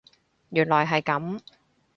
[0.49, 1.41] 原來係噉